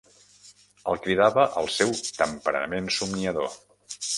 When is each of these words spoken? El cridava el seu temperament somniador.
El 0.93 0.97
cridava 1.03 1.45
el 1.61 1.69
seu 1.75 1.93
temperament 2.23 2.91
somniador. 2.99 3.55